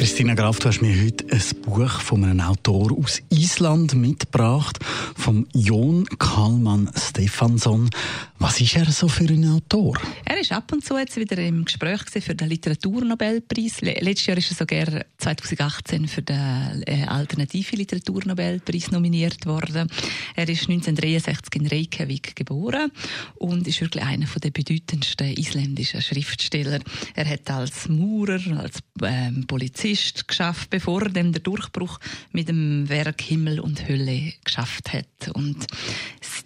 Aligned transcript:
Christina 0.00 0.32
Graf, 0.32 0.58
du 0.58 0.68
hast 0.68 0.80
mir 0.80 1.04
heute 1.04 1.26
ein 1.30 1.42
Buch 1.60 2.00
von 2.00 2.24
einem 2.24 2.40
Autor 2.40 2.90
aus 2.96 3.20
Island 3.28 3.94
mitgebracht, 3.94 4.78
vom 5.14 5.46
Jon 5.52 6.06
Kalman 6.18 6.90
Stefansson. 6.96 7.90
Was 8.38 8.58
ist 8.62 8.76
er 8.76 8.90
so 8.90 9.08
für 9.08 9.24
ein 9.24 9.46
Autor? 9.46 9.98
Er 10.24 10.40
ist 10.40 10.52
ab 10.52 10.72
und 10.72 10.82
zu 10.82 10.96
jetzt 10.96 11.18
wieder 11.18 11.36
im 11.36 11.66
Gespräch 11.66 12.00
für 12.18 12.34
den 12.34 12.48
Literaturnobelpreis. 12.48 13.82
Letztes 13.82 14.24
Jahr 14.24 14.38
ist 14.38 14.52
er 14.52 14.56
sogar 14.56 15.04
2018 15.18 16.08
für 16.08 16.22
den 16.22 16.82
äh, 16.86 17.04
Alternative 17.06 17.76
Literaturnobelpreis 17.76 18.90
nominiert 18.92 19.44
worden. 19.44 19.86
Er 20.34 20.48
ist 20.48 20.62
1963 20.62 21.60
in 21.60 21.66
Reykjavik 21.66 22.34
geboren 22.36 22.90
und 23.34 23.68
ist 23.68 23.82
wirklich 23.82 24.02
einer 24.02 24.24
der 24.24 24.50
bedeutendsten 24.50 25.36
isländischen 25.36 26.00
Schriftsteller. 26.00 26.80
Er 27.14 27.28
hat 27.28 27.50
als 27.50 27.86
Maurer, 27.90 28.40
als 28.56 28.78
ähm, 29.02 29.46
Polizist 29.46 29.89
geschafft, 30.26 30.70
bevor 30.70 31.02
er 31.02 31.10
der 31.10 31.24
Durchbruch 31.24 31.98
mit 32.32 32.48
dem 32.48 32.88
Werk 32.88 33.20
Himmel 33.20 33.60
und 33.60 33.88
Hölle 33.88 34.32
geschafft 34.44 34.92
hat. 34.92 35.34
Und 35.34 35.66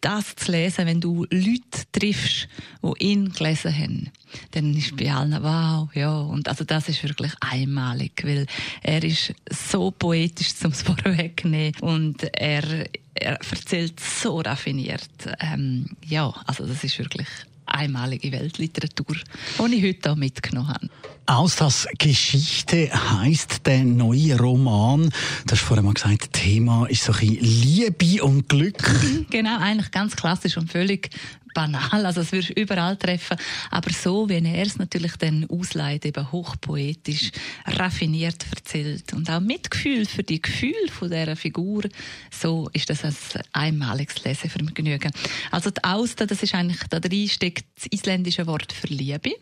das 0.00 0.34
zu 0.36 0.52
lesen, 0.52 0.86
wenn 0.86 1.00
du 1.00 1.26
Leute 1.30 1.84
triffst, 1.92 2.48
die 2.82 3.04
ihn 3.04 3.32
gelesen 3.32 3.76
haben, 3.76 4.10
dann 4.52 4.74
ist 4.74 4.96
bei 4.96 5.12
allen 5.12 5.42
wow, 5.42 5.88
ja. 5.94 6.20
Und 6.20 6.48
also 6.48 6.64
das 6.64 6.88
ist 6.88 7.02
wirklich 7.02 7.32
einmalig, 7.40 8.22
weil 8.24 8.46
er 8.82 9.02
ist 9.04 9.34
so 9.50 9.90
poetisch 9.90 10.54
zum 10.54 10.72
vorwegnehmen 10.72 11.74
und 11.80 12.22
er, 12.34 12.86
er 13.14 13.32
erzählt 13.32 14.00
so 14.00 14.40
raffiniert. 14.40 15.08
Ähm, 15.40 15.96
ja, 16.06 16.32
also 16.46 16.66
das 16.66 16.84
ist 16.84 16.98
wirklich 16.98 17.28
einmalige 17.70 18.32
Weltliteratur, 18.32 19.16
die 19.58 19.74
ich 19.74 19.84
heute 19.84 20.12
auch 20.12 20.16
mitgenommen 20.16 20.68
habe. 20.68 20.88
Aus 21.26 21.56
das 21.56 21.86
Geschichte 21.96 22.90
heißt 22.92 23.64
der 23.64 23.84
neue 23.84 24.36
Roman. 24.36 25.10
Du 25.46 25.52
hast 25.52 25.60
vorher 25.60 25.84
mal 25.84 25.94
gesagt, 25.94 26.32
Thema 26.32 26.86
ist 26.86 27.04
so 27.04 27.12
ein 27.12 27.38
Liebe 27.40 28.24
und 28.24 28.48
Glück. 28.48 28.78
Genau, 29.30 29.58
eigentlich 29.58 29.92
ganz 29.92 30.16
klassisch 30.16 30.56
und 30.56 30.72
völlig 30.72 31.10
banal, 31.54 32.06
also 32.06 32.20
es 32.20 32.32
wirst 32.32 32.50
überall 32.50 32.96
treffen, 32.96 33.36
aber 33.70 33.90
so, 33.90 34.28
wie 34.28 34.44
er 34.44 34.66
es 34.66 34.78
natürlich 34.78 35.16
dann 35.16 35.46
ausleiht, 35.48 36.04
eben 36.04 36.30
hochpoetisch, 36.32 37.30
raffiniert 37.66 38.44
erzählt 38.50 39.12
und 39.12 39.30
auch 39.30 39.40
Mitgefühl 39.40 40.06
für 40.06 40.22
die 40.22 40.40
Gefühle 40.40 40.88
von 40.90 41.10
dieser 41.10 41.36
Figur, 41.36 41.82
so 42.30 42.68
ist 42.72 42.90
das 42.90 43.04
ein 43.04 43.14
einmaliges 43.52 44.24
Lesevergnügen. 44.24 45.12
Also 45.50 45.70
die 45.70 45.82
Auster, 45.84 46.26
das 46.26 46.42
ist 46.42 46.54
eigentlich, 46.54 46.80
da 46.88 47.00
drin 47.00 47.28
steckt 47.28 47.66
das 47.76 47.86
isländische 47.90 48.46
Wort 48.46 48.72
für 48.72 48.88
Liebe. 48.88 49.32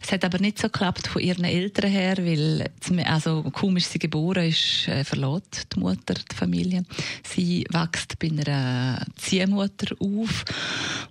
Das 0.00 0.12
hat 0.12 0.24
aber 0.24 0.38
nicht 0.38 0.58
so 0.58 0.68
geklappt 0.68 1.06
von 1.06 1.22
ihren 1.22 1.44
Eltern 1.44 1.90
her, 1.90 2.16
weil, 2.18 2.70
also 3.04 3.44
ist 3.76 3.92
sie 3.92 3.98
geboren, 3.98 4.48
ist 4.48 4.88
äh, 4.88 5.04
verlässt 5.04 5.68
die 5.74 5.80
Mutter, 5.80 6.14
die 6.14 6.34
Familie. 6.34 6.84
Sie 7.22 7.64
wächst 7.70 8.18
bei 8.18 8.28
einer 8.28 9.04
Ziehmutter 9.16 9.96
auf 9.98 10.44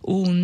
und 0.02 0.39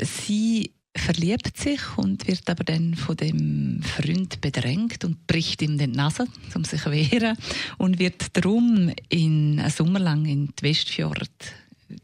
sie 0.00 0.72
verliebt 0.96 1.56
sich 1.56 1.80
und 1.96 2.26
wird 2.26 2.48
aber 2.50 2.64
dann 2.64 2.94
von 2.94 3.16
dem 3.16 3.82
Freund 3.82 4.40
bedrängt 4.40 5.04
und 5.04 5.26
bricht 5.26 5.62
ihm 5.62 5.78
den 5.78 5.92
Nase, 5.92 6.26
um 6.54 6.64
sich 6.64 6.82
zu 6.82 6.90
wehren 6.90 7.36
und 7.78 7.98
wird 7.98 8.36
darum 8.36 8.92
in 9.08 9.60
einem 9.60 9.70
Sommer 9.70 10.00
lang 10.00 10.26
in 10.26 10.52
die 10.58 10.62
Westfjord 10.62 11.30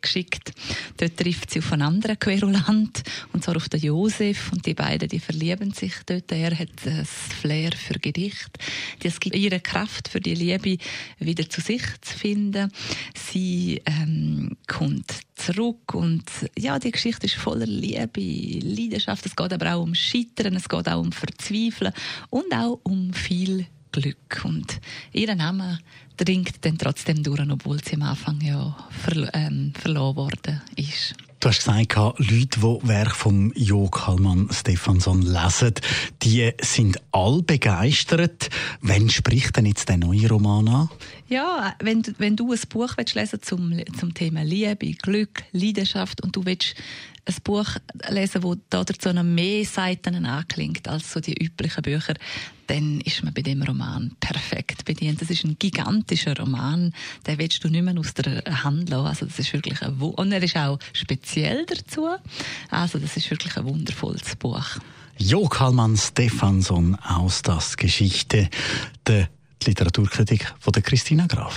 geschickt. 0.00 0.52
Dort 0.96 1.16
trifft 1.16 1.50
sie 1.50 1.58
auf 1.58 1.72
einen 1.72 1.82
anderen 1.82 2.18
Querulant, 2.18 3.02
und 3.32 3.44
zwar 3.44 3.56
auf 3.56 3.68
den 3.68 3.80
Josef, 3.80 4.50
und 4.52 4.64
die 4.64 4.74
beiden, 4.74 5.08
die 5.08 5.18
verlieben 5.18 5.72
sich 5.72 5.92
dort. 6.06 6.32
Er 6.32 6.58
hat 6.58 6.86
ein 6.86 7.04
Flair 7.04 7.72
für 7.72 7.98
Gedicht. 7.98 8.50
Das 9.00 9.20
gibt 9.20 9.36
ihre 9.36 9.60
Kraft 9.60 10.08
für 10.08 10.20
die 10.20 10.34
Liebe 10.34 10.78
wieder 11.18 11.48
zu 11.48 11.60
sich 11.60 11.82
zu 12.00 12.16
finden. 12.16 12.72
Sie 13.14 13.82
ähm, 13.84 14.56
kommt 14.66 15.20
zurück 15.44 15.94
und 15.94 16.24
ja, 16.58 16.78
die 16.78 16.90
Geschichte 16.90 17.26
ist 17.26 17.36
voller 17.36 17.66
Liebe, 17.66 18.20
Leidenschaft. 18.20 19.26
Es 19.26 19.36
geht 19.36 19.52
aber 19.52 19.74
auch 19.74 19.82
um 19.82 19.94
Scheitern, 19.94 20.54
es 20.56 20.68
geht 20.68 20.88
auch 20.88 21.00
um 21.00 21.12
Verzweifeln 21.12 21.92
und 22.30 22.52
auch 22.54 22.80
um 22.84 23.12
viel 23.12 23.66
Glück. 23.92 24.42
Und 24.44 24.80
ihr 25.12 25.34
Name 25.34 25.78
dringt 26.16 26.64
dann 26.64 26.78
trotzdem 26.78 27.22
durch, 27.22 27.48
obwohl 27.50 27.82
sie 27.84 27.94
am 27.94 28.02
Anfang 28.02 28.40
ja 28.40 28.76
ver 28.90 29.30
ähm, 29.34 29.72
verloren 29.74 30.16
worden 30.16 30.62
ist. 30.76 31.14
Du 31.44 31.50
hast 31.50 31.58
gesagt, 31.58 31.94
Leute, 32.16 32.58
die 32.58 32.88
Werk 32.88 33.14
von 33.14 33.52
Jo 33.54 33.86
Kalman 33.88 34.48
Stefansson 34.50 35.20
lesen, 35.20 35.74
die 36.22 36.50
sind 36.62 36.96
all 37.12 37.42
begeistert. 37.42 38.48
Wann 38.80 39.10
spricht 39.10 39.54
denn 39.54 39.66
jetzt 39.66 39.90
der 39.90 39.98
neue 39.98 40.26
Roman 40.26 40.66
an? 40.68 40.88
Ja, 41.28 41.74
wenn, 41.80 42.02
wenn 42.16 42.36
du 42.36 42.50
ein 42.50 42.60
Buch 42.70 42.96
willst 42.96 43.14
lesen 43.14 43.42
zum, 43.42 43.78
zum 44.00 44.14
Thema 44.14 44.42
Liebe, 44.42 44.92
Glück, 44.92 45.42
Leidenschaft 45.52 46.22
und 46.22 46.34
du 46.34 46.46
willst 46.46 46.76
ein 47.26 47.34
Buch 47.42 47.66
lesen, 48.10 48.42
wo 48.42 48.56
dazu 48.70 49.12
noch 49.12 49.22
mehr 49.22 49.64
Seiten 49.64 50.24
anklingt 50.26 50.88
als 50.88 51.12
so 51.12 51.20
die 51.20 51.34
üblichen 51.34 51.82
Bücher, 51.82 52.14
dann 52.66 53.00
ist 53.02 53.22
man 53.22 53.34
bei 53.34 53.42
dem 53.42 53.62
Roman 53.62 54.14
perfekt 54.20 54.84
bedient. 54.84 55.20
Das 55.20 55.30
ist 55.30 55.44
ein 55.44 55.56
gigantischer 55.58 56.36
Roman, 56.36 56.92
den 57.26 57.38
willst 57.38 57.62
du 57.64 57.68
nicht 57.68 57.82
mehr 57.82 57.98
aus 57.98 58.14
der 58.14 58.42
Hand 58.64 58.90
lassen. 58.90 59.06
Also 59.06 59.26
das 59.26 59.38
ist 59.38 59.52
wirklich 59.52 59.82
ein 59.82 59.94
und 59.94 60.32
er 60.32 60.42
ist 60.42 60.56
auch 60.56 60.78
speziell 60.92 61.66
dazu. 61.66 62.08
Also 62.70 62.98
das 62.98 63.16
ist 63.16 63.30
wirklich 63.30 63.56
ein 63.56 63.64
wundervolles 63.64 64.36
Buch. 64.36 64.66
Jo 65.16 65.46
Kalman 65.46 65.96
Stefansson 65.96 66.96
aus 66.96 67.42
das 67.42 67.76
Geschichte, 67.76 68.48
der 69.06 69.28
Literaturkritik 69.64 70.52
von 70.58 70.72
der 70.72 70.82
Christina 70.82 71.26
Graf. 71.26 71.56